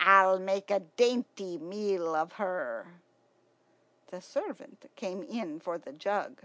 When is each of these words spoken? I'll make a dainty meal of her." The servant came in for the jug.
I'll 0.00 0.40
make 0.40 0.72
a 0.72 0.80
dainty 0.80 1.56
meal 1.56 2.16
of 2.16 2.32
her." 2.32 2.94
The 4.08 4.20
servant 4.20 4.90
came 4.96 5.22
in 5.22 5.60
for 5.60 5.78
the 5.78 5.92
jug. 5.92 6.42